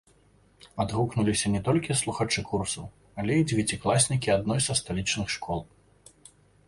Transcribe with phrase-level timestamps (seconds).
[0.83, 2.85] Адгукнуліся не толькі слухачы курсаў,
[3.25, 5.59] але і дзевяцікласнікі адной са сталічных школ.